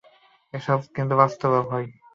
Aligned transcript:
এসব 0.53 0.79
কিন্তু 0.95 1.13
বাস্তবেও 1.21 1.63
হয়। 1.71 1.87